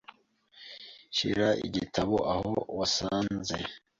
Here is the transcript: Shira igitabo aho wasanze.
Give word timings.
Shira 1.15 1.49
igitabo 1.67 2.15
aho 2.33 2.51
wasanze. 2.79 3.57